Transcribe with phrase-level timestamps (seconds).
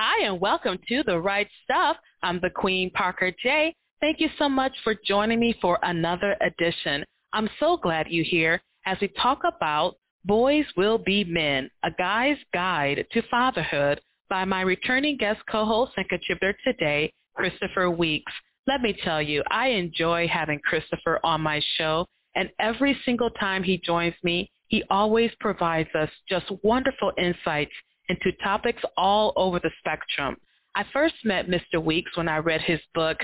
[0.00, 1.96] Hi, and welcome to The Write Stuff.
[2.22, 3.74] I'm the Queen Parker J.
[4.00, 7.04] Thank you so much for joining me for another edition.
[7.32, 12.36] I'm so glad you're here as we talk about Boys Will Be Men, a guy's
[12.54, 14.00] guide to fatherhood
[14.30, 18.32] by my returning guest co-host and contributor today, Christopher Weeks.
[18.68, 22.06] Let me tell you, I enjoy having Christopher on my show,
[22.36, 27.72] and every single time he joins me, he always provides us just wonderful insights
[28.08, 30.36] into topics all over the spectrum.
[30.74, 31.82] I first met Mr.
[31.82, 33.18] Weeks when I read his book,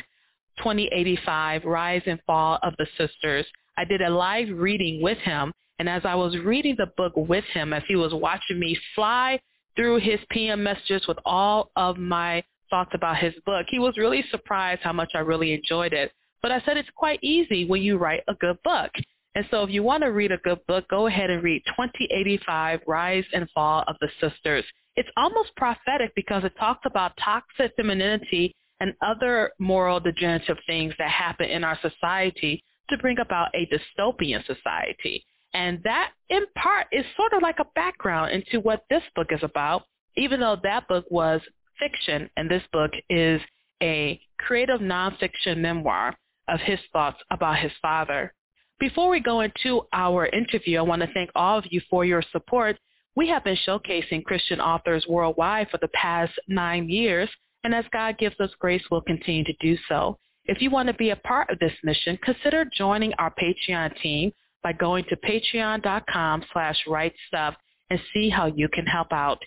[0.59, 3.47] 2085, Rise and Fall of the Sisters.
[3.77, 7.45] I did a live reading with him, and as I was reading the book with
[7.53, 9.41] him, as he was watching me fly
[9.77, 14.25] through his PM messages with all of my thoughts about his book, he was really
[14.31, 16.13] surprised how much I really enjoyed it.
[16.43, 18.91] But I said it's quite easy when you write a good book.
[19.35, 22.81] And so if you want to read a good book, go ahead and read 2085,
[22.87, 24.65] Rise and Fall of the Sisters.
[24.97, 31.11] It's almost prophetic because it talks about toxic femininity and other moral degenerative things that
[31.11, 35.25] happen in our society to bring about a dystopian society.
[35.53, 39.43] And that, in part, is sort of like a background into what this book is
[39.43, 39.85] about,
[40.17, 41.41] even though that book was
[41.79, 43.41] fiction and this book is
[43.83, 46.15] a creative nonfiction memoir
[46.49, 48.33] of his thoughts about his father.
[48.81, 52.23] Before we go into our interview, I want to thank all of you for your
[52.33, 52.77] support.
[53.17, 57.31] We have been showcasing Christian authors worldwide for the past nine years,
[57.63, 60.19] and as God gives us grace, we'll continue to do so.
[60.47, 64.33] If you want to be a part of this mission, consider joining our Patreon team
[64.63, 67.55] by going to patreon.com slash rightstuff
[67.91, 69.39] and see how you can help out.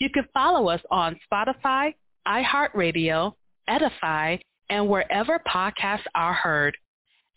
[0.00, 1.94] You can follow us on Spotify,
[2.26, 3.34] iHeartRadio,
[3.68, 4.36] Edify,
[4.68, 6.76] and wherever podcasts are heard.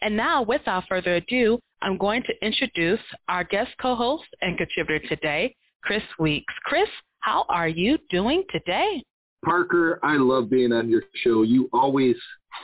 [0.01, 5.55] And now, without further ado, I'm going to introduce our guest co-host and contributor today,
[5.83, 6.53] Chris Weeks.
[6.63, 9.03] Chris, how are you doing today?
[9.45, 11.43] Parker, I love being on your show.
[11.43, 12.15] You always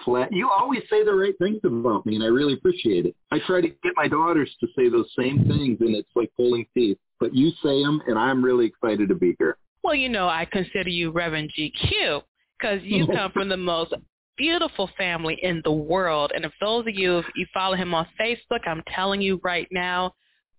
[0.04, 3.16] flat, you always say the right things about me, and I really appreciate it.
[3.32, 6.66] I try to get my daughters to say those same things, and it's like pulling
[6.74, 6.98] teeth.
[7.20, 9.58] But you say them, and I'm really excited to be here.
[9.84, 12.22] Well, you know, I consider you Reverend GQ
[12.60, 13.94] because you come from the most
[14.38, 16.32] beautiful family in the world.
[16.36, 19.68] And if those of you, if you follow him on Facebook, I'm telling you right
[19.72, 20.14] now,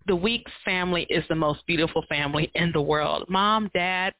[0.07, 3.25] the Weeks family is the most beautiful family in the world.
[3.27, 4.13] Mom, dad,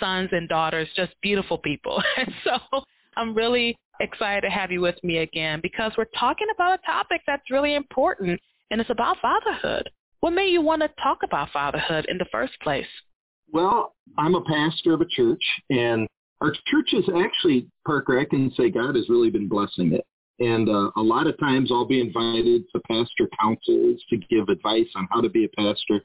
[0.00, 2.02] sons and daughters, just beautiful people.
[2.16, 2.82] And so
[3.16, 7.22] I'm really excited to have you with me again because we're talking about a topic
[7.26, 8.40] that's really important
[8.70, 9.88] and it's about fatherhood.
[10.20, 12.86] What made you want to talk about fatherhood in the first place?
[13.52, 16.08] Well, I'm a pastor of a church and
[16.40, 20.06] our church is actually, Parker, I can say God has really been blessing it.
[20.38, 24.88] And uh, a lot of times I'll be invited to pastor councils to give advice
[24.94, 26.00] on how to be a pastor.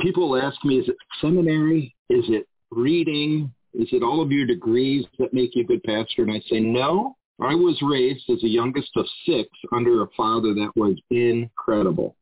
[0.00, 1.94] People ask me, is it seminary?
[2.08, 3.52] Is it reading?
[3.72, 6.22] Is it all of your degrees that make you a good pastor?
[6.22, 7.16] And I say, no.
[7.40, 12.14] I was raised as the youngest of six under a father that was incredible.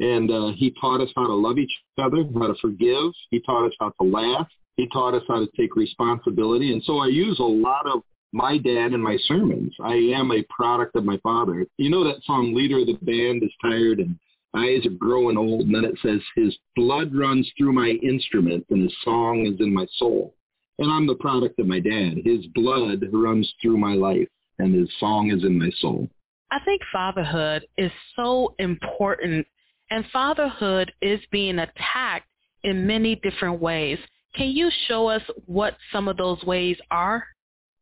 [0.00, 3.12] And uh, he taught us how to love each other, how to forgive.
[3.30, 4.48] He taught us how to laugh.
[4.76, 6.72] He taught us how to take responsibility.
[6.72, 8.02] And so I use a lot of
[8.32, 9.72] my dad in my sermons.
[9.82, 11.66] I am a product of my father.
[11.78, 14.18] You know that song, Leader of the Band is Tired and
[14.56, 15.62] Eyes are Growing Old.
[15.62, 19.72] And then it says, his blood runs through my instrument and his song is in
[19.72, 20.34] my soul.
[20.80, 22.18] And I'm the product of my dad.
[22.24, 26.08] His blood runs through my life and his song is in my soul.
[26.50, 29.46] I think fatherhood is so important
[29.90, 32.28] and fatherhood is being attacked
[32.62, 33.98] in many different ways.
[34.34, 37.24] Can you show us what some of those ways are?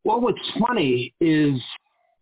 [0.04, 1.60] Well, what's funny is,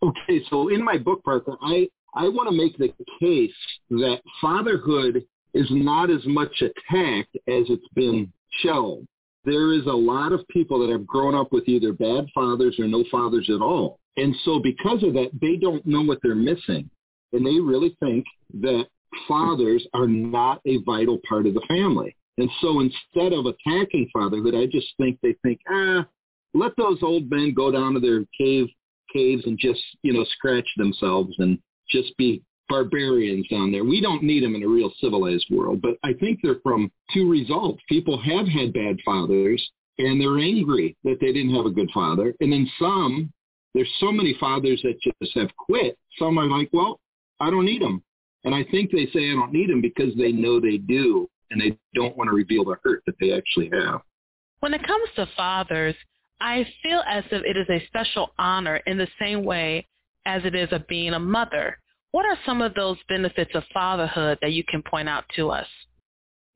[0.02, 3.50] okay, so in my book, Parker, I, I want to make the case
[3.91, 5.24] that fatherhood
[5.54, 8.32] is not as much attacked as it's been
[8.62, 9.06] shown.
[9.44, 12.86] There is a lot of people that have grown up with either bad fathers or
[12.86, 13.98] no fathers at all.
[14.16, 16.91] And so because of that, they don't know what they're missing.
[17.32, 18.26] And they really think
[18.60, 18.86] that
[19.26, 22.14] fathers are not a vital part of the family.
[22.40, 26.06] And so instead of attacking fatherhood, I just think they think, ah,
[26.54, 28.68] let those old men go down to their cave
[29.12, 33.84] caves and just, you know, scratch themselves and just be barbarians down there.
[33.84, 35.82] We don't need them in a real civilized world.
[35.82, 37.82] But I think they're from two results.
[37.88, 39.62] People have had bad fathers
[39.98, 42.32] and they're angry that they didn't have a good father.
[42.41, 43.32] And then some,
[43.74, 45.98] there's so many fathers that just have quit.
[46.18, 47.00] Some are like, well,
[47.41, 48.03] I don't need them.
[48.44, 51.60] And I think they say I don't need them because they know they do and
[51.60, 54.00] they don't want to reveal the hurt that they actually have.
[54.60, 55.94] When it comes to fathers,
[56.41, 59.86] I feel as if it is a special honor in the same way
[60.26, 61.78] as it is of being a mother.
[62.12, 65.66] What are some of those benefits of fatherhood that you can point out to us?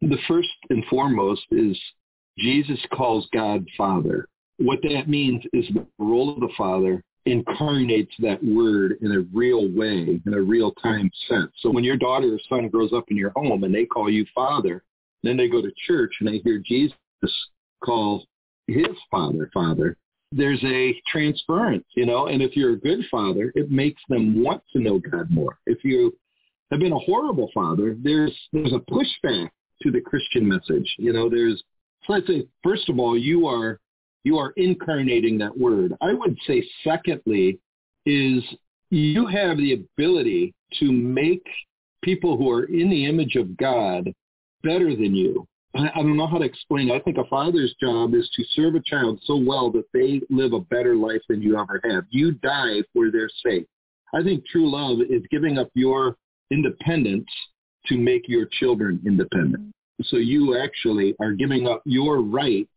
[0.01, 1.79] The first and foremost is
[2.39, 4.29] Jesus calls God Father.
[4.59, 9.69] what that means is the role of the Father incarnates that word in a real
[9.71, 11.51] way, in a real time sense.
[11.61, 14.27] So when your daughter or son grows up in your home and they call you
[14.35, 14.83] father,
[15.23, 16.97] then they go to church and they hear Jesus
[17.83, 18.27] call
[18.67, 19.97] his father father,
[20.33, 24.63] there's a transference, you know, and if you're a good father, it makes them want
[24.73, 25.59] to know God more.
[25.67, 26.17] If you
[26.71, 29.51] have been a horrible father, there's there's a pushback
[29.83, 30.93] to the Christian message.
[30.99, 31.63] You know, there's
[32.07, 33.81] so I'd say first of all, you are
[34.25, 35.95] you are incarnating that word.
[36.01, 37.59] I would say secondly
[38.07, 38.43] is
[38.91, 41.47] you have the ability to make
[42.03, 44.13] people who are in the image of God
[44.63, 45.47] better than you.
[45.77, 46.91] I, I don't know how to explain.
[46.91, 50.53] I think a father's job is to serve a child so well that they live
[50.53, 52.05] a better life than you ever have.
[52.11, 53.67] You die for their sake.
[54.15, 56.17] I think true love is giving up your
[56.51, 57.27] independence
[57.87, 59.73] to make your children independent.
[60.05, 62.71] So you actually are giving up your rights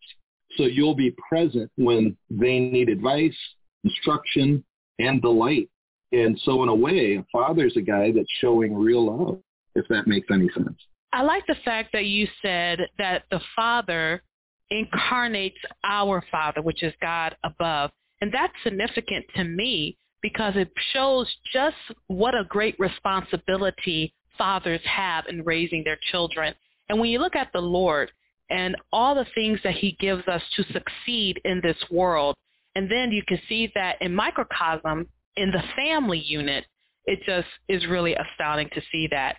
[0.58, 3.36] so you'll be present when they need advice,
[3.84, 4.64] instruction,
[5.00, 5.70] and delight.
[6.12, 9.40] And so in a way, a father's a guy that's showing real love,
[9.76, 10.78] if that makes any sense.
[11.14, 14.24] I like the fact that you said that the Father
[14.70, 17.92] incarnates our Father, which is God above.
[18.22, 21.76] And that's significant to me because it shows just
[22.08, 26.54] what a great responsibility fathers have in raising their children.
[26.90, 28.12] And when you look at the Lord,
[28.50, 32.36] and all the things that he gives us to succeed in this world.
[32.76, 36.66] And then you can see that in microcosm, in the family unit,
[37.06, 39.38] it just is really astounding to see that.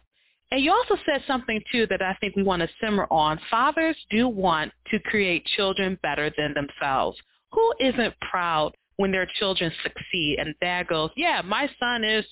[0.51, 3.39] And you also said something too that I think we want to simmer on.
[3.51, 7.19] Fathers do want to create children better than themselves.
[7.53, 12.25] Who isn't proud when their children succeed and dad goes, yeah, my son is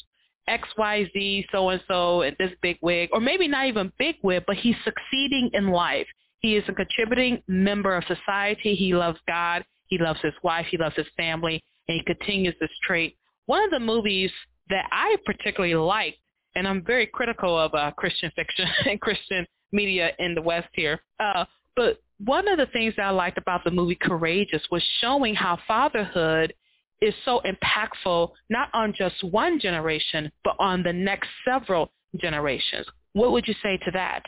[0.49, 5.51] XYZ so-and-so and this big wig, or maybe not even big wig, but he's succeeding
[5.53, 6.07] in life.
[6.41, 8.75] He is a contributing member of society.
[8.75, 9.65] He loves God.
[9.87, 10.67] He loves his wife.
[10.71, 11.63] He loves his family.
[11.89, 13.17] And he continues this trait.
[13.47, 14.31] One of the movies
[14.71, 16.19] that I particularly liked,
[16.55, 21.01] and I'm very critical of uh, Christian fiction and Christian media in the West here,
[21.21, 21.45] uh,
[21.77, 25.59] but one of the things that I liked about the movie Courageous was showing how
[25.69, 26.55] fatherhood
[27.03, 32.87] is so impactful, not on just one generation, but on the next several generations.
[33.13, 34.23] What would you say to that?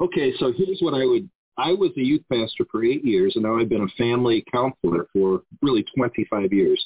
[0.00, 1.28] Okay, so here's what I would.
[1.56, 5.06] I was a youth pastor for eight years, and now I've been a family counselor
[5.12, 6.84] for really 25 years.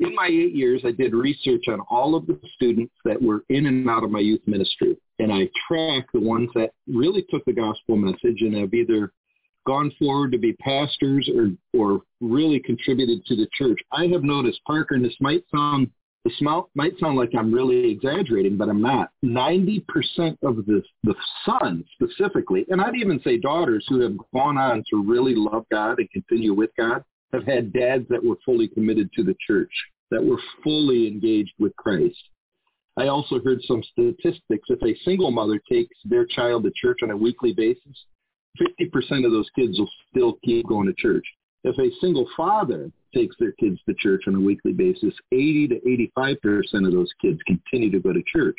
[0.00, 3.66] In my eight years, I did research on all of the students that were in
[3.66, 7.52] and out of my youth ministry, and I tracked the ones that really took the
[7.52, 9.12] gospel message and have either
[9.66, 13.78] gone forward to be pastors or or really contributed to the church.
[13.92, 15.90] I have noticed, Parker, and this might sound
[16.24, 19.10] this might sound like I'm really exaggerating, but I'm not.
[19.24, 19.82] 90%
[20.42, 25.02] of the, the sons specifically, and I'd even say daughters who have gone on to
[25.02, 27.04] really love God and continue with God,
[27.34, 29.72] have had dads that were fully committed to the church,
[30.10, 32.16] that were fully engaged with Christ.
[32.96, 34.68] I also heard some statistics.
[34.68, 38.04] If a single mother takes their child to church on a weekly basis,
[38.80, 41.24] 50% of those kids will still keep going to church.
[41.64, 46.06] If a single father takes their kids to church on a weekly basis, 80 to
[46.16, 48.56] 85% of those kids continue to go to church.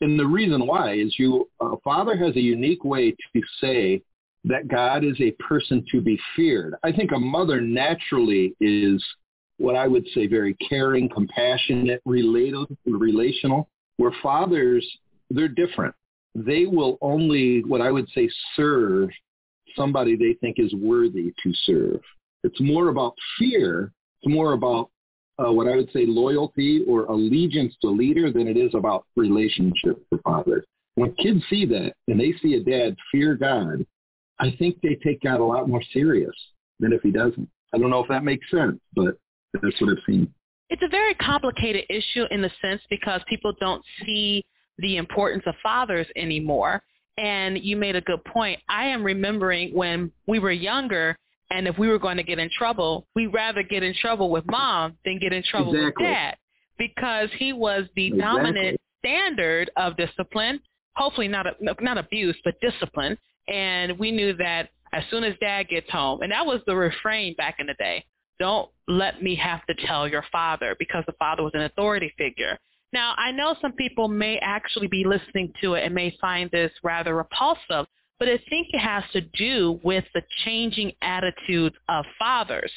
[0.00, 4.02] And the reason why is you, a father has a unique way to say
[4.44, 6.74] that God is a person to be feared.
[6.82, 9.04] I think a mother naturally is
[9.58, 13.68] what I would say very caring, compassionate, related, relational,
[13.98, 14.86] where fathers,
[15.28, 15.94] they're different.
[16.34, 19.10] They will only, what I would say, serve
[19.76, 22.00] somebody they think is worthy to serve.
[22.44, 23.92] It's more about fear.
[24.22, 24.90] It's more about
[25.38, 30.02] uh, what I would say loyalty or allegiance to leader than it is about relationship
[30.08, 30.64] for fathers.
[30.94, 33.86] When kids see that and they see a dad fear God,
[34.38, 36.34] I think they take God a lot more serious
[36.78, 37.48] than if he doesn't.
[37.72, 39.16] I don't know if that makes sense, but
[39.54, 40.32] that's what I've seen.
[40.70, 44.44] It's a very complicated issue in the sense because people don't see
[44.78, 46.82] the importance of fathers anymore.
[47.18, 48.60] And you made a good point.
[48.68, 51.16] I am remembering when we were younger
[51.50, 54.44] and if we were going to get in trouble, we'd rather get in trouble with
[54.46, 56.04] mom than get in trouble exactly.
[56.04, 56.36] with dad
[56.78, 58.42] because he was the exactly.
[58.42, 60.60] dominant standard of discipline.
[60.96, 61.46] Hopefully not
[61.80, 63.16] not abuse, but discipline.
[63.48, 67.34] And we knew that as soon as dad gets home, and that was the refrain
[67.34, 68.04] back in the day.
[68.38, 72.58] Don't let me have to tell your father because the father was an authority figure.
[72.92, 76.72] Now, I know some people may actually be listening to it and may find this
[76.82, 77.86] rather repulsive,
[78.20, 82.70] but I think it has to do with the changing attitudes of fathers.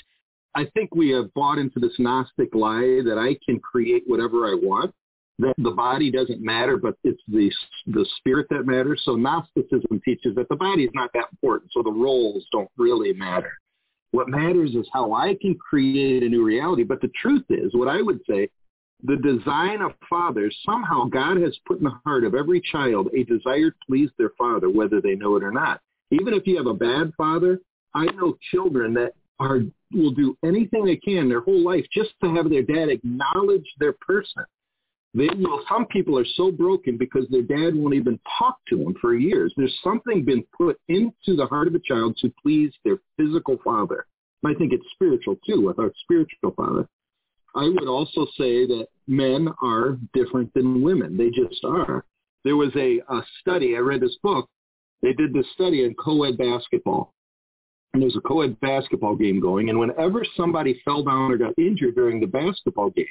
[0.56, 4.54] I think we have bought into this Gnostic lie that I can create whatever I
[4.54, 4.96] want,
[5.40, 7.52] that the body doesn't matter, but it's the,
[7.88, 9.02] the spirit that matters.
[9.04, 13.14] So Gnosticism teaches that the body is not that important, so the roles don't really
[13.14, 13.52] matter.
[14.12, 16.84] What matters is how I can create a new reality.
[16.84, 18.48] But the truth is, what I would say,
[19.04, 23.24] the design of fathers, somehow God has put in the heart of every child a
[23.24, 25.82] desire to please their father, whether they know it or not.
[26.12, 27.60] Even if you have a bad father,
[27.94, 29.60] I know children that are
[29.92, 33.94] will do anything they can their whole life just to have their dad acknowledge their
[33.94, 34.44] person.
[35.14, 35.64] They will.
[35.70, 39.54] Some people are so broken because their dad won't even talk to them for years.
[39.56, 44.08] There's something been put into the heart of a child to please their physical father.
[44.46, 46.88] I think it's spiritual too with our spiritual father.
[47.56, 51.18] I would also say that men are different than women.
[51.18, 52.06] They just are.
[52.44, 53.76] There was a, a study.
[53.76, 54.50] I read this book.
[55.02, 57.14] They did this study on co-ed basketball
[57.94, 61.96] and there's a co-ed basketball game going, and whenever somebody fell down or got injured
[61.96, 63.06] during the basketball game,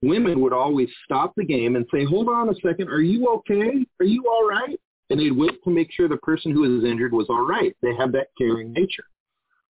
[0.00, 3.84] women would always stop the game and say, hold on a second, are you okay?
[4.00, 4.78] Are you all right?
[5.10, 7.76] And they'd wait to make sure the person who was injured was all right.
[7.82, 9.04] They have that caring nature.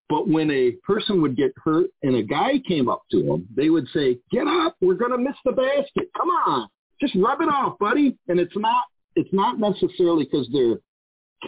[0.08, 3.70] But when a person would get hurt and a guy came up to them, they
[3.70, 6.10] would say, get up, we're going to miss the basket.
[6.16, 6.68] Come on,
[7.00, 8.16] just rub it off, buddy.
[8.28, 8.84] And it's not,
[9.16, 10.78] it's not necessarily because they're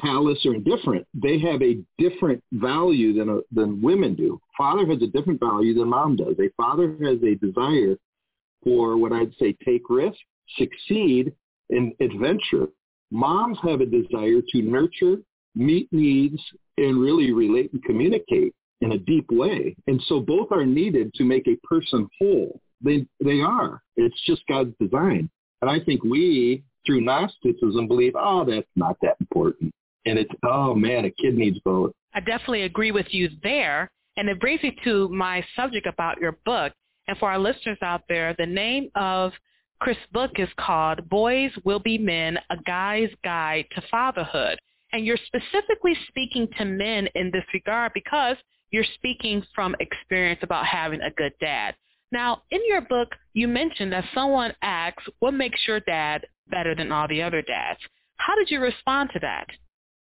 [0.01, 4.41] callous or indifferent, they have a different value than a, than women do.
[4.57, 6.35] Father has a different value than mom does.
[6.39, 7.97] A father has a desire
[8.63, 10.19] for what I'd say take risk,
[10.57, 11.33] succeed,
[11.71, 12.67] and adventure.
[13.11, 15.17] Moms have a desire to nurture,
[15.55, 16.41] meet needs,
[16.77, 19.77] and really relate and communicate in a deep way.
[19.87, 22.61] And so both are needed to make a person whole.
[22.81, 23.83] They they are.
[23.97, 25.31] It's just God's design.
[25.63, 29.73] And I think we, through Gnosticism, believe, oh, that's not that important
[30.07, 31.93] and it's oh man, a kid needs both.
[32.15, 36.39] I definitely agree with you there, and it brings me to my subject about your
[36.45, 36.73] book.
[37.07, 39.33] And for our listeners out there, the name of
[39.81, 44.59] Chris' book is called Boys Will Be Men, A Guy's Guide to Fatherhood.
[44.95, 48.37] And you're specifically speaking to men in this regard because
[48.71, 51.75] you're speaking from experience about having a good dad.
[52.13, 56.93] Now, in your book, you mentioned that someone asks, what makes your dad better than
[56.93, 57.81] all the other dads?
[58.19, 59.49] How did you respond to that?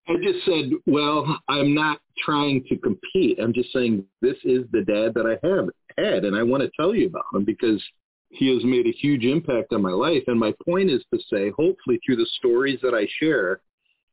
[0.08, 3.38] I just said, well, I'm not trying to compete.
[3.40, 5.68] I'm just saying this is the dad that I have
[5.98, 7.80] had, and I want to tell you about him because
[8.30, 10.24] he has made a huge impact on my life.
[10.26, 13.60] And my point is to say, hopefully through the stories that I share,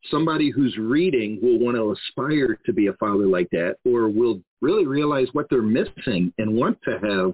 [0.10, 4.42] somebody who's reading will want to aspire to be a father like that or will
[4.62, 7.32] really realize what they're missing and want to have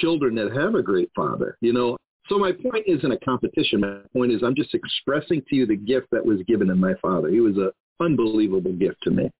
[0.00, 1.56] children that have a great father.
[1.60, 1.96] You know,
[2.28, 3.80] so my point isn't a competition.
[3.80, 6.94] My point is I'm just expressing to you the gift that was given in my
[7.02, 7.28] father.
[7.28, 9.30] He was a unbelievable gift to me.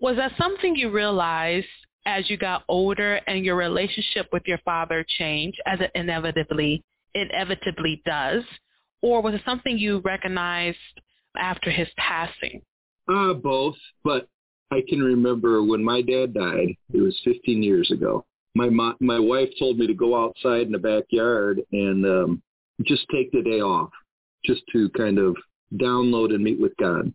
[0.00, 1.66] Was that something you realized
[2.06, 6.82] as you got older and your relationship with your father changed as it inevitably
[7.14, 8.42] inevitably does?
[9.00, 10.78] Or was it something you recognized
[11.36, 12.62] after his passing?
[13.08, 14.28] Uh, both, but
[14.70, 18.24] I can remember when my dad died, it was 15 years ago.
[18.54, 22.42] My mo- my wife told me to go outside in the backyard and um,
[22.82, 23.90] just take the day off,
[24.44, 25.36] just to kind of
[25.74, 27.12] download and meet with God.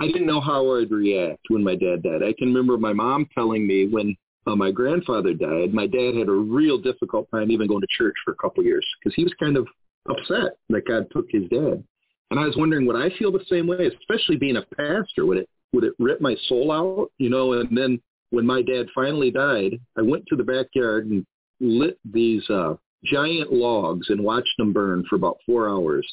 [0.00, 2.22] I didn't know how I'd react when my dad died.
[2.22, 6.28] I can remember my mom telling me when uh, my grandfather died, my dad had
[6.28, 9.22] a real difficult time even going to church for a couple of years because he
[9.22, 9.66] was kind of
[10.08, 11.82] upset that God took his dad.
[12.30, 15.26] And I was wondering, would I feel the same way, especially being a pastor?
[15.26, 17.54] Would it would it rip my soul out, you know?
[17.54, 18.00] And then
[18.30, 21.26] when my dad finally died, I went to the backyard and
[21.60, 26.06] lit these uh, giant logs and watched them burn for about four hours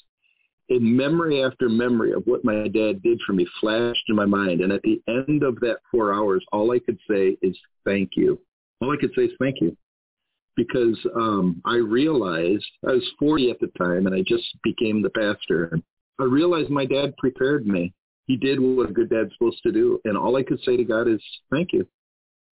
[0.72, 4.62] in memory after memory of what my dad did for me flashed in my mind.
[4.62, 8.40] And at the end of that four hours, all I could say is thank you.
[8.80, 9.76] All I could say is thank you.
[10.56, 15.10] Because um, I realized I was 40 at the time and I just became the
[15.10, 15.66] pastor.
[15.74, 15.84] And
[16.22, 17.94] I realized my dad prepared me.
[18.28, 20.00] He did what a good dad's supposed to do.
[20.06, 21.88] And all I could say to God is thank you.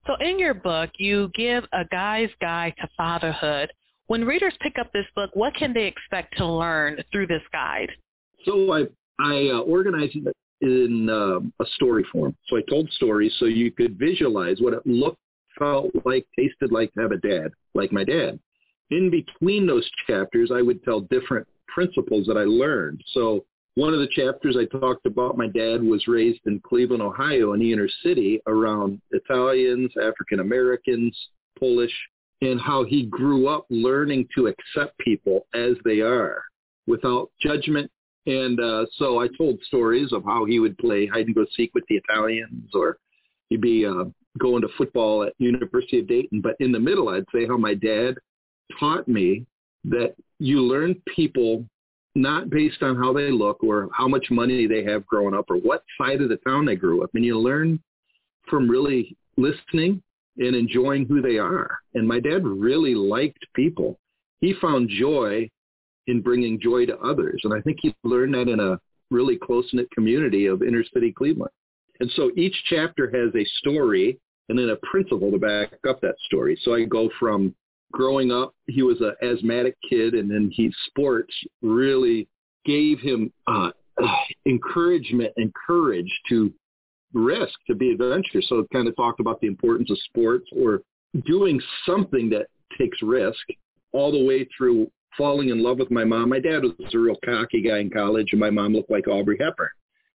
[0.07, 3.71] So in your book, you give a guy's guide to fatherhood.
[4.07, 7.91] When readers pick up this book, what can they expect to learn through this guide?
[8.47, 8.85] So I
[9.21, 12.35] I uh, organized it in uh, a story form.
[12.47, 15.19] So I told stories so you could visualize what it looked,
[15.59, 18.39] felt like, tasted like to have a dad, like my dad.
[18.91, 23.03] In between those chapters, I would tell different principles that I learned.
[23.13, 23.45] So
[23.79, 27.61] one of the chapters I talked about, my dad was raised in Cleveland, Ohio, in
[27.61, 31.17] the inner city around Italians, African Americans,
[31.59, 31.95] Polish,
[32.41, 36.43] and how he grew up learning to accept people as they are
[36.87, 37.91] without judgment
[38.29, 41.71] and uh, so I told stories of how he would play hide and go seek
[41.75, 42.99] with the Italians, or
[43.49, 44.05] he'd be uh,
[44.39, 46.43] going to football at University of Dayton.
[46.43, 48.17] But in the middle, I'd say how my dad
[48.79, 49.47] taught me
[49.85, 51.65] that you learn people
[52.19, 55.57] not based on how they look or how much money they have growing up or
[55.57, 57.11] what side of the town they grew up.
[57.15, 57.81] And you learn
[58.49, 60.03] from really listening
[60.39, 61.79] and enjoying who they are.
[61.95, 63.99] And my dad really liked people.
[64.41, 65.49] He found joy
[66.07, 67.41] in bringing joy to others.
[67.45, 68.79] And I think he learned that in a
[69.11, 71.53] really close-knit community of inner city Cleveland.
[72.01, 76.15] And so each chapter has a story and then a principle to back up that
[76.27, 76.59] story.
[76.63, 77.55] So I go from
[77.93, 82.29] growing up, he was an asthmatic kid, and then he sports really
[82.65, 83.71] gave him uh,
[84.47, 86.53] encouragement and courage to
[87.13, 88.49] risk, to be adventurous.
[88.49, 90.83] So it kind of talked about the importance of sports or
[91.27, 93.41] doing something that takes risk
[93.93, 96.29] all the way through falling in love with my mom.
[96.29, 99.39] My dad was a real cocky guy in college, and my mom looked like Audrey
[99.41, 99.69] Hepburn.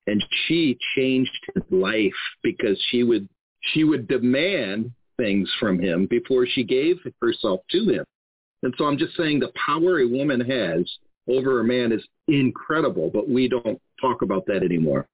[0.06, 2.12] And she changed his life
[2.42, 3.28] because she would
[3.72, 8.04] she would demand things from him before she gave herself to him.
[8.62, 10.90] And so I'm just saying the power a woman has
[11.28, 15.06] over a man is incredible, but we don't talk about that anymore.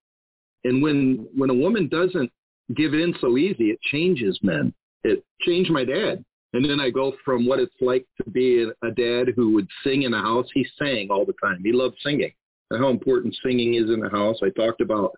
[0.64, 2.30] And when when a woman doesn't
[2.75, 4.72] give in so easy, it changes men.
[5.04, 6.25] It changed my dad.
[6.52, 10.02] And then I go from what it's like to be a, dad who would sing
[10.04, 10.46] in a house.
[10.54, 11.60] He sang all the time.
[11.62, 12.32] He loved singing.
[12.70, 14.38] And how important singing is in the house.
[14.42, 15.12] I talked about.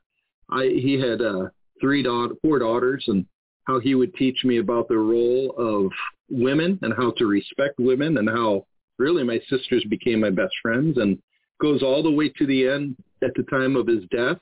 [0.51, 1.49] I he had uh,
[1.81, 3.25] three daughter, four daughters, and
[3.69, 5.93] how he would teach me about the role of
[6.31, 8.65] women and how to respect women and how
[8.99, 11.19] really my sisters became my best friends and
[11.61, 14.39] goes all the way to the end at the time of his death.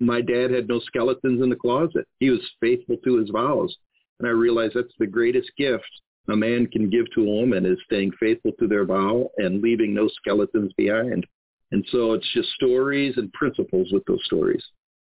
[0.00, 2.06] My dad had no skeletons in the closet.
[2.18, 3.76] He was faithful to his vows.
[4.18, 5.84] And I realized that's the greatest gift
[6.28, 9.94] a man can give to a woman is staying faithful to their vow and leaving
[9.94, 11.24] no skeletons behind.
[11.72, 14.62] And so it's just stories and principles with those stories.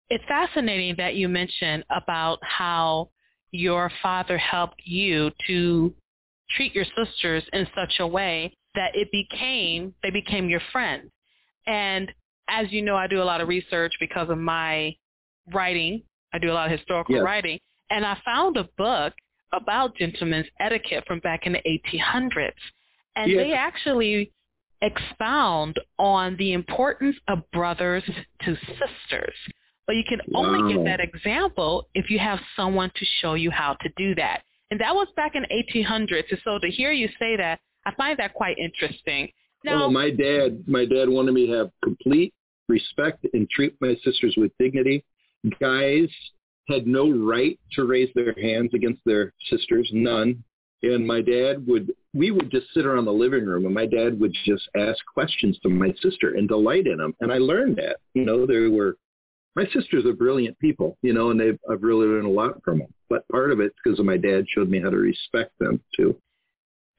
[0.09, 3.11] It's fascinating that you mentioned about how
[3.53, 5.95] your father helped you to
[6.51, 11.11] treat your sisters in such a way that it became they became your friend.
[11.67, 12.13] And
[12.49, 14.95] as you know, I do a lot of research because of my
[15.53, 16.03] writing.
[16.33, 17.25] I do a lot of historical yes.
[17.25, 17.59] writing,
[17.91, 19.15] and I found a book
[19.53, 22.53] about gentlemen's etiquette from back in the 1800s,
[23.17, 23.39] and yes.
[23.39, 24.33] they actually
[24.83, 28.05] expound on the importance of brothers
[28.43, 29.35] to sisters.
[29.87, 33.75] But you can only get that example if you have someone to show you how
[33.83, 34.43] to do that.
[34.71, 36.25] And that was back in 1800s.
[36.31, 39.29] And so to hear you say that, I find that quite interesting.
[39.65, 42.35] Now, oh, my dad, my dad wanted me to have complete
[42.69, 45.05] respect and treat my sisters with dignity.
[45.61, 46.09] Guys
[46.69, 50.43] had no right to raise their hands against their sisters, none.
[50.83, 54.19] And my dad would, we would just sit around the living room and my dad
[54.21, 57.15] would just ask questions to my sister and delight in them.
[57.21, 58.97] And I learned that, you know, there were
[59.57, 62.79] my sisters are brilliant people, you know, and they've I've really learned a lot from
[62.79, 62.95] them.
[63.09, 66.15] But part of it's because my dad showed me how to respect them too.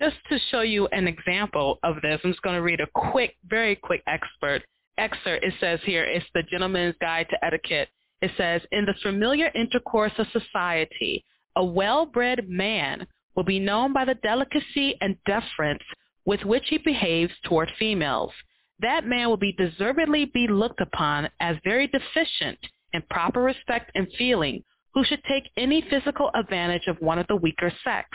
[0.01, 3.35] Just to show you an example of this, I'm just going to read a quick,
[3.47, 4.63] very quick expert
[4.97, 5.43] excerpt.
[5.45, 7.89] It says here, it's the Gentleman's Guide to Etiquette.
[8.21, 11.23] It says, in the familiar intercourse of society,
[11.55, 15.83] a well-bred man will be known by the delicacy and deference
[16.25, 18.31] with which he behaves toward females
[18.81, 22.59] that man will be deservedly be looked upon as very deficient
[22.93, 24.63] in proper respect and feeling
[24.93, 28.09] who should take any physical advantage of one of the weaker sex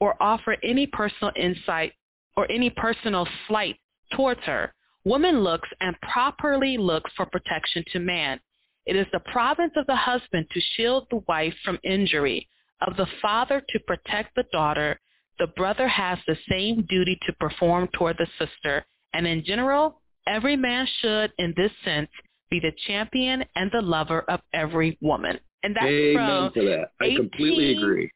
[0.00, 1.92] or offer any personal insight
[2.36, 3.76] or any personal slight
[4.14, 4.72] towards her.
[5.04, 8.38] Woman looks and properly looks for protection to man.
[8.86, 12.48] It is the province of the husband to shield the wife from injury,
[12.86, 15.00] of the father to protect the daughter.
[15.38, 20.56] The brother has the same duty to perform toward the sister, and in general, Every
[20.56, 22.08] man should, in this sense,
[22.50, 25.38] be the champion and the lover of every woman.
[25.62, 26.90] And that's Amen from to that.
[27.00, 28.10] I completely agree.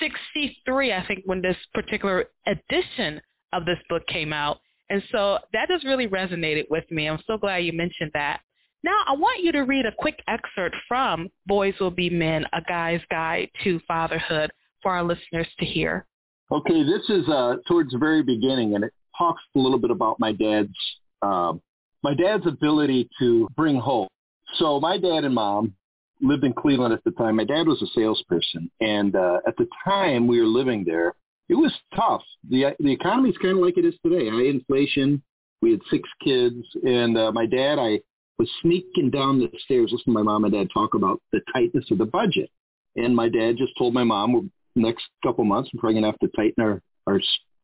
[0.00, 3.20] 63, I think, when this particular edition
[3.52, 4.58] of this book came out.
[4.90, 7.08] And so that just really resonated with me.
[7.08, 8.40] I'm so glad you mentioned that.
[8.84, 12.60] Now, I want you to read a quick excerpt from Boys Will Be Men, A
[12.62, 14.50] Guy's Guide to Fatherhood
[14.82, 16.04] for our listeners to hear.
[16.50, 20.18] Okay, this is uh, towards the very beginning, and it talks a little bit about
[20.18, 20.76] my dad's
[21.22, 21.60] um,
[22.02, 24.08] my dad's ability to bring hope.
[24.56, 25.74] So my dad and mom
[26.20, 27.36] lived in Cleveland at the time.
[27.36, 31.14] My dad was a salesperson, and uh, at the time we were living there,
[31.48, 32.22] it was tough.
[32.48, 34.28] the The economy's kind of like it is today.
[34.28, 35.22] High inflation.
[35.60, 38.00] We had six kids, and uh, my dad, I
[38.38, 41.84] was sneaking down the stairs listening to my mom and dad talk about the tightness
[41.90, 42.50] of the budget.
[42.96, 44.42] And my dad just told my mom, "We're
[44.74, 47.20] next couple months, we're probably gonna have to tighten our our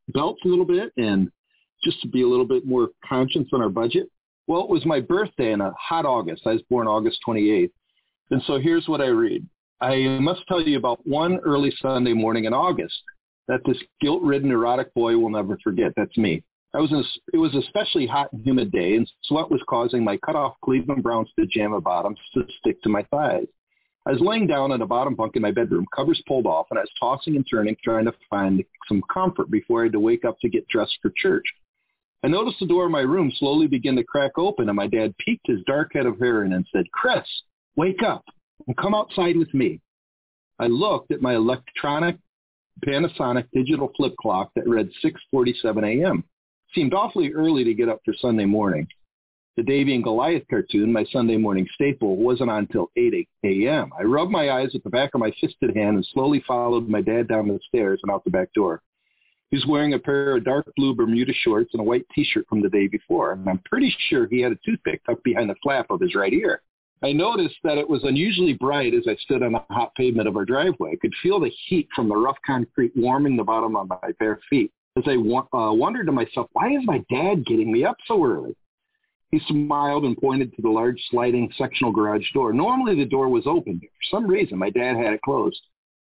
[0.08, 1.30] belts a little bit and
[1.82, 4.10] just to be a little bit more conscious on our budget.
[4.46, 6.42] Well, it was my birthday in a hot August.
[6.46, 7.70] I was born August 28th.
[8.30, 9.46] And so here's what I read.
[9.80, 12.96] I must tell you about one early Sunday morning in August
[13.46, 15.92] that this guilt-ridden erotic boy will never forget.
[15.96, 16.42] That's me.
[16.74, 20.18] I was a, it was especially hot and humid day, and sweat was causing my
[20.18, 23.46] cut-off Cleveland Browns pajama bottoms to stick to my thighs.
[24.06, 26.78] I was laying down on the bottom bunk in my bedroom, covers pulled off, and
[26.78, 30.24] I was tossing and turning, trying to find some comfort before I had to wake
[30.24, 31.44] up to get dressed for church.
[32.24, 35.14] I noticed the door of my room slowly begin to crack open, and my dad
[35.18, 37.24] peeked his dark head of hair in and said, Chris,
[37.76, 38.24] wake up
[38.66, 39.80] and come outside with me.
[40.58, 42.16] I looked at my electronic
[42.84, 46.24] Panasonic digital flip clock that read 6.47 a.m.
[46.74, 48.86] Seemed awfully early to get up for Sunday morning.
[49.56, 53.90] The Davy and Goliath cartoon, my Sunday morning staple, wasn't on until 8 a.m.
[53.98, 57.00] I rubbed my eyes at the back of my fisted hand and slowly followed my
[57.00, 58.82] dad down the stairs and out the back door.
[59.50, 62.60] He was wearing a pair of dark blue Bermuda shorts and a white T-shirt from
[62.60, 65.86] the day before, and I'm pretty sure he had a toothpick tucked behind the flap
[65.90, 66.60] of his right ear.
[67.02, 70.36] I noticed that it was unusually bright as I stood on the hot pavement of
[70.36, 70.92] our driveway.
[70.92, 74.40] I could feel the heat from the rough concrete warming the bottom of my bare
[74.50, 74.72] feet.
[74.96, 78.54] As I uh, wondered to myself, why is my dad getting me up so early?
[79.30, 82.52] He smiled and pointed to the large sliding sectional garage door.
[82.52, 83.78] Normally the door was open.
[83.78, 85.60] But for some reason, my dad had it closed.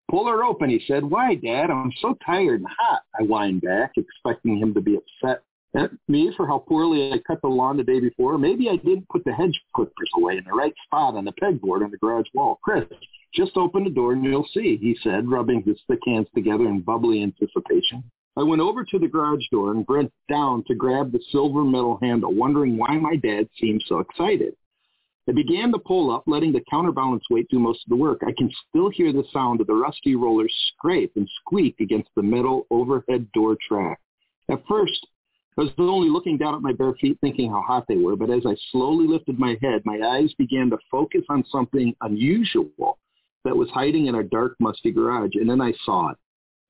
[0.10, 1.04] Pull her open, he said.
[1.04, 1.70] Why, Dad?
[1.72, 5.44] I'm so tired and hot, I whined back, expecting him to be upset
[5.76, 8.38] at me for how poorly I cut the lawn the day before.
[8.38, 11.84] Maybe I didn't put the hedge clippers away in the right spot on the pegboard
[11.84, 12.60] on the garage wall.
[12.63, 12.86] Chris,
[13.34, 16.82] just open the door and you'll see, he said, rubbing his thick hands together in
[16.82, 18.04] bubbly anticipation.
[18.38, 21.98] I went over to the garage door and bent down to grab the silver metal
[22.02, 24.56] handle, wondering why my dad seemed so excited.
[25.27, 28.21] I began to pull up, letting the counterbalance weight do most of the work.
[28.27, 32.21] I can still hear the sound of the rusty rollers scrape and squeak against the
[32.21, 33.99] metal overhead door track.
[34.49, 35.07] At first,
[35.57, 38.29] I was only looking down at my bare feet thinking how hot they were, but
[38.29, 42.99] as I slowly lifted my head, my eyes began to focus on something unusual
[43.45, 46.17] that was hiding in our dark, musty garage, and then I saw it.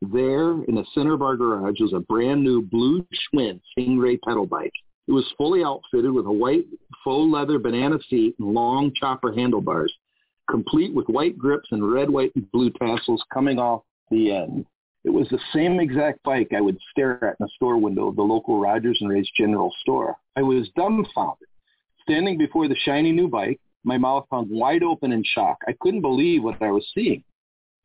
[0.02, 4.46] There, in the center of our garage, was a brand new blue Schwinn Stingray pedal
[4.46, 4.74] bike.
[5.08, 6.66] It was fully outfitted with a white
[7.04, 9.94] faux leather banana seat and long chopper handlebars,
[10.50, 14.66] complete with white grips and red, white, and blue tassels coming off the end.
[15.04, 18.16] It was the same exact bike I would stare at in the store window of
[18.16, 20.16] the local Rogers and Ray's general store.
[20.36, 21.48] I was dumbfounded.
[22.02, 25.58] Standing before the shiny new bike, my mouth hung wide open in shock.
[25.68, 27.24] I couldn't believe what I was seeing.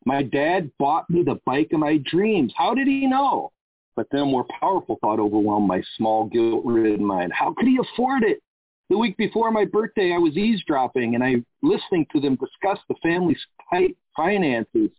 [0.07, 2.55] My dad bought me the bike of my dreams.
[2.57, 3.53] How did he know?
[3.97, 7.33] But then a more powerful thought overwhelmed my small, guilt-ridden mind.
[7.33, 8.43] How could he afford it?
[8.89, 12.97] The week before my birthday, I was eavesdropping and I listening to them discuss the
[13.03, 14.91] family's tight finances.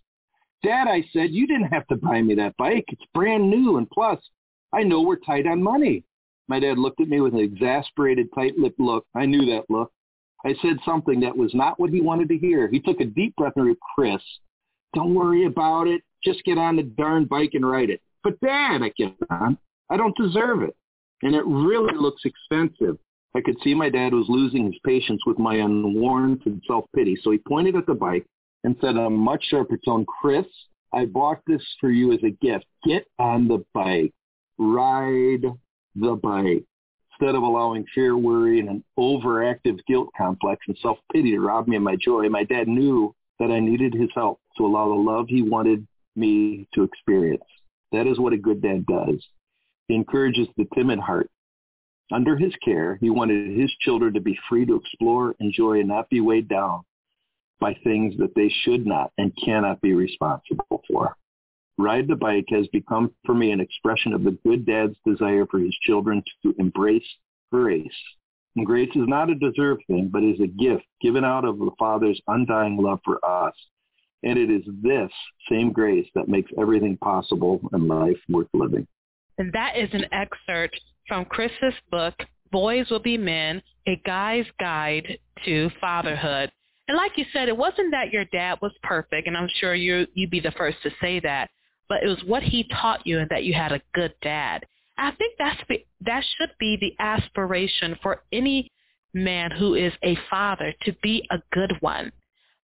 [0.64, 2.86] Dad, I said, you didn't have to buy me that bike.
[2.90, 3.78] It's brand new.
[3.78, 4.20] And plus,
[4.74, 6.04] I know we're tight on money.
[6.48, 9.06] My dad looked at me with an exasperated, tight-lipped look.
[9.16, 9.92] I knew that look.
[10.46, 12.68] I said something that was not what he wanted to hear.
[12.68, 14.22] He took a deep breath and said, Chris,
[14.94, 16.02] don't worry about it.
[16.24, 18.02] Just get on the darn bike and ride it.
[18.24, 19.58] But Dad, I kept on,
[19.90, 20.76] I don't deserve it.
[21.24, 22.98] And it really looks expensive.
[23.36, 27.18] I could see my dad was losing his patience with my unwarranted self-pity.
[27.22, 28.26] So he pointed at the bike
[28.64, 30.46] and said in a much sharper tone, Chris,
[30.94, 32.66] I bought this for you as a gift.
[32.84, 34.14] Get on the bike.
[34.58, 35.46] Ride
[35.96, 36.66] the bike.
[37.14, 41.78] Instead of allowing fear, worry, and an overactive guilt complex and self-pity to rob me
[41.78, 45.28] of my joy, my dad knew that I needed his help to allow the love
[45.30, 47.44] he wanted me to experience.
[47.92, 49.26] That is what a good dad does.
[49.88, 51.30] He encourages the timid heart.
[52.12, 56.10] Under his care, he wanted his children to be free to explore, enjoy, and not
[56.10, 56.84] be weighed down
[57.60, 61.16] by things that they should not and cannot be responsible for.
[61.78, 65.60] Ride the bike has become for me an expression of the good dad's desire for
[65.60, 67.08] his children to embrace
[67.52, 67.88] grace.
[68.56, 71.72] And grace is not a deserved thing, but is a gift given out of the
[71.80, 73.54] Father's undying love for us.
[74.24, 75.12] And it is this
[75.50, 78.88] same grace that makes everything possible and life worth living.
[79.38, 82.14] And that is an excerpt from Chris's book,
[82.52, 86.52] Boys Will Be Men, A Guy's Guide to Fatherhood.
[86.88, 90.06] And like you said, it wasn't that your dad was perfect, and I'm sure you
[90.14, 91.50] you'd be the first to say that,
[91.88, 94.66] but it was what he taught you and that you had a good dad.
[94.98, 95.62] I think that's
[96.02, 98.72] that should be the aspiration for any
[99.14, 102.12] man who is a father to be a good one.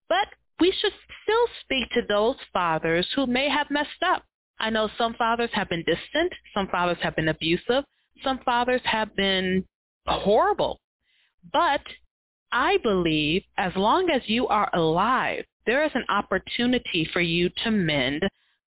[0.09, 0.27] But
[0.59, 0.93] we should
[1.23, 4.23] still speak to those fathers who may have messed up.
[4.59, 7.83] I know some fathers have been distant, some fathers have been abusive,
[8.23, 9.63] some fathers have been
[10.07, 10.79] horrible.
[11.53, 11.81] But
[12.51, 17.71] I believe as long as you are alive, there is an opportunity for you to
[17.71, 18.23] mend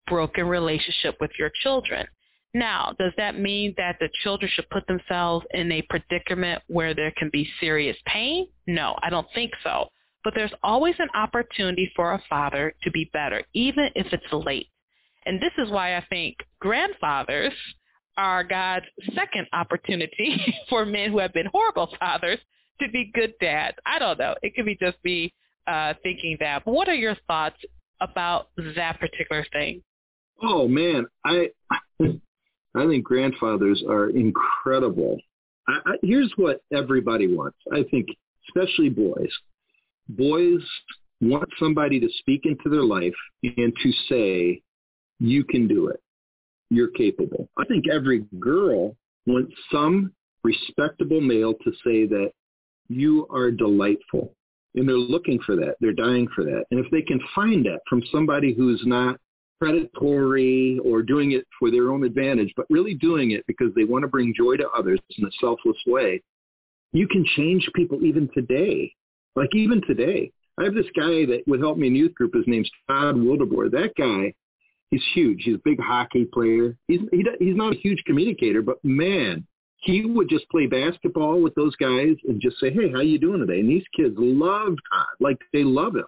[0.08, 2.06] broken relationship with your children.
[2.54, 7.14] Now, does that mean that the children should put themselves in a predicament where there
[7.16, 8.48] can be serious pain?
[8.66, 9.88] No, I don't think so.
[10.24, 14.68] But there's always an opportunity for a father to be better, even if it's late.
[15.26, 17.54] And this is why I think grandfathers
[18.18, 22.40] are God's second opportunity for men who have been horrible fathers
[22.82, 23.78] to be good dads.
[23.86, 24.36] I don't know.
[24.42, 25.34] It could be just be
[25.68, 26.66] uh, thinking that.
[26.66, 27.58] But what are your thoughts
[28.02, 29.84] about that particular thing?
[30.42, 31.50] Oh man, I
[32.00, 35.18] I think grandfathers are incredible.
[35.68, 37.58] I, I, here's what everybody wants.
[37.72, 38.08] I think,
[38.48, 39.32] especially boys.
[40.10, 40.62] Boys
[41.22, 44.62] want somebody to speak into their life and to say,
[45.20, 46.02] "You can do it.
[46.70, 48.96] You're capable." I think every girl
[49.26, 52.32] wants some respectable male to say that
[52.88, 54.36] you are delightful.
[54.76, 55.76] And they're looking for that.
[55.80, 56.66] They're dying for that.
[56.70, 59.20] And if they can find that from somebody who's not
[59.60, 64.04] predatory or doing it for their own advantage, but really doing it because they want
[64.04, 66.22] to bring joy to others in a selfless way,
[66.94, 68.94] you can change people even today.
[69.36, 70.32] Like even today.
[70.60, 72.34] I have this guy that would help me in youth group.
[72.34, 73.72] His name's Todd Wildeboer.
[73.72, 74.34] That guy,
[74.92, 75.44] he's huge.
[75.44, 76.76] He's a big hockey player.
[76.88, 81.56] He's he, he's not a huge communicator, but man, he would just play basketball with
[81.56, 85.08] those guys and just say, "Hey, how you doing today?" And these kids love Todd,
[85.22, 86.08] like they love him.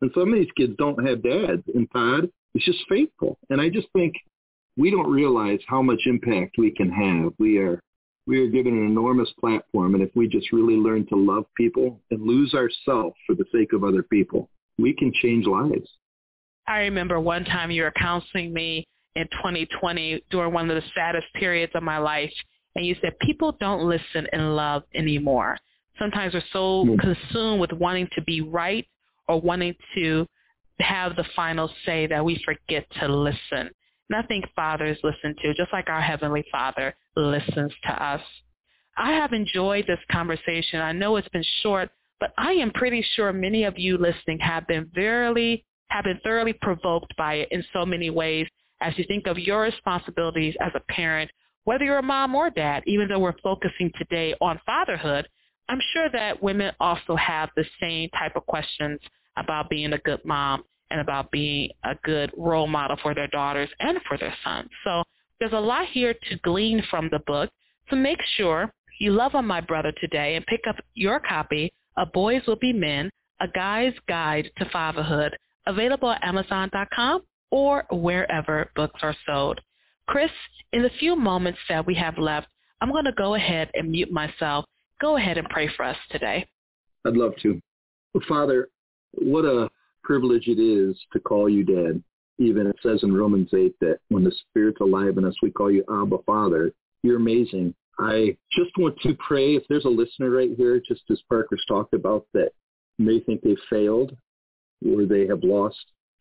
[0.00, 3.38] And some of these kids don't have dads, and Todd is just faithful.
[3.50, 4.14] And I just think
[4.76, 7.32] we don't realize how much impact we can have.
[7.38, 7.82] We are
[8.26, 12.00] we are given an enormous platform, and if we just really learn to love people
[12.10, 15.88] and lose ourselves for the sake of other people, we can change lives.
[16.66, 21.26] I remember one time you were counseling me in 2020 during one of the saddest
[21.34, 22.32] periods of my life
[22.74, 25.58] and you said people don't listen and love anymore.
[25.98, 26.96] Sometimes we're so mm-hmm.
[26.96, 28.86] consumed with wanting to be right
[29.28, 30.26] or wanting to
[30.80, 33.70] have the final say that we forget to listen.
[34.12, 38.20] And I think fathers listen to, just like our Heavenly Father listens to us.
[38.98, 40.80] I have enjoyed this conversation.
[40.80, 41.88] I know it's been short,
[42.20, 46.52] but I am pretty sure many of you listening have been very have been thoroughly
[46.52, 48.46] provoked by it in so many ways
[48.82, 51.30] as you think of your responsibilities as a parent
[51.64, 55.28] whether you're a mom or dad, even though we're focusing today on fatherhood,
[55.68, 59.00] I'm sure that women also have the same type of questions
[59.36, 63.70] about being a good mom and about being a good role model for their daughters
[63.80, 64.68] and for their sons.
[64.84, 65.02] So
[65.40, 67.50] there's a lot here to glean from the book.
[67.90, 72.12] So make sure you love on my brother today and pick up your copy of
[72.12, 79.00] Boys Will Be Men, A Guy's Guide to Fatherhood, available at Amazon.com or wherever books
[79.02, 79.60] are sold.
[80.06, 80.30] Chris,
[80.72, 82.46] in the few moments that we have left,
[82.80, 84.64] I'm going to go ahead and mute myself.
[85.00, 86.46] Go ahead and pray for us today.
[87.04, 87.60] I'd love to.
[88.28, 88.68] Father,
[89.12, 89.68] what a
[90.02, 92.02] privilege it is to call you dad.
[92.38, 95.70] Even it says in Romans 8 that when the Spirit's alive in us, we call
[95.70, 96.72] you Abba Father.
[97.02, 97.74] You're amazing.
[97.98, 101.94] I just want to pray if there's a listener right here, just as Parker's talked
[101.94, 102.52] about, that
[102.98, 104.16] may think they've failed
[104.86, 105.78] or they have lost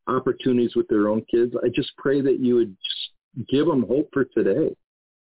[0.07, 1.55] opportunities with their own kids.
[1.63, 4.75] I just pray that you would just give them hope for today.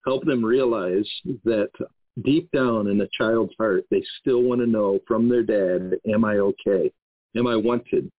[0.06, 1.08] Help them realize
[1.46, 1.70] that
[2.24, 6.26] deep down in a child's heart, they still want to know from their dad, am
[6.26, 6.92] I okay?
[7.36, 8.12] Am I wanted?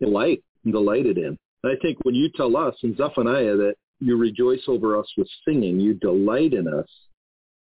[0.00, 1.36] Delight delighted in.
[1.64, 5.78] I think when you tell us in Zephaniah that you rejoice over us with singing,
[5.78, 6.88] you delight in us,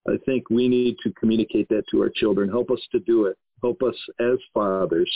[0.07, 2.49] I think we need to communicate that to our children.
[2.49, 3.37] Help us to do it.
[3.61, 5.11] Help us as fathers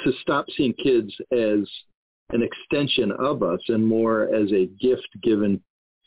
[0.00, 1.68] to stop seeing kids as
[2.30, 5.60] an extension of us and more as a gift given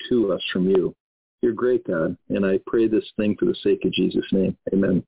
[0.10, 0.96] to us from you.
[1.42, 4.58] You're great, God, and I pray this thing for the sake of Jesus' name.
[4.74, 5.04] Amen.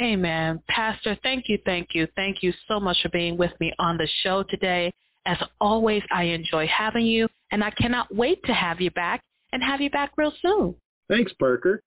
[0.00, 0.60] Amen.
[0.68, 4.08] Pastor, thank you, thank you, thank you so much for being with me on the
[4.22, 4.92] show today.
[5.26, 9.62] As always, I enjoy having you, and I cannot wait to have you back and
[9.62, 10.74] have you back real soon.
[11.08, 11.82] Thanks, Parker.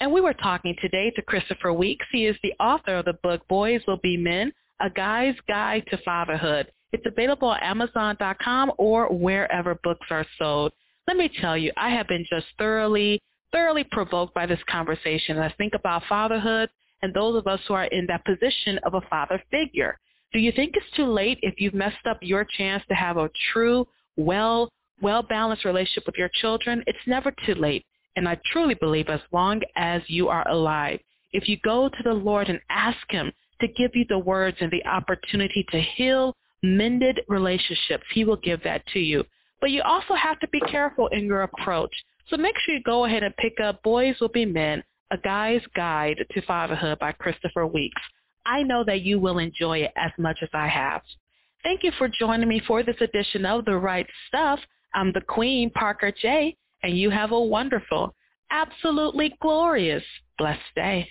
[0.00, 2.04] And we were talking today to Christopher Weeks.
[2.12, 5.98] He is the author of the book Boys Will Be Men, A Guy's Guide to
[6.04, 6.70] Fatherhood.
[6.92, 10.72] It's available at Amazon.com or wherever books are sold
[11.06, 13.20] let me tell you, I have been just thoroughly,
[13.52, 15.38] thoroughly provoked by this conversation.
[15.38, 16.70] I think about fatherhood
[17.02, 19.98] and those of us who are in that position of a father figure.
[20.32, 23.30] Do you think it's too late if you've messed up your chance to have a
[23.52, 24.68] true, well,
[25.00, 26.82] well-balanced relationship with your children?
[26.86, 27.84] It's never too late.
[28.16, 31.00] And I truly believe as long as you are alive,
[31.32, 34.70] if you go to the Lord and ask him to give you the words and
[34.70, 39.24] the opportunity to heal mended relationships, he will give that to you.
[39.60, 41.94] But you also have to be careful in your approach.
[42.28, 45.60] So make sure you go ahead and pick up Boys Will Be Men, A Guy's
[45.76, 48.00] Guide to Fatherhood by Christopher Weeks.
[48.46, 51.02] I know that you will enjoy it as much as I have.
[51.62, 54.60] Thank you for joining me for this edition of The Write Stuff.
[54.94, 58.14] I'm the Queen, Parker J, and you have a wonderful,
[58.50, 60.04] absolutely glorious,
[60.38, 61.08] blessed day.